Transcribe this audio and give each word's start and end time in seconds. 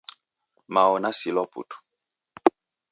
Mao 0.73 0.95
nasilwa 1.03 1.45
putu. 1.51 1.77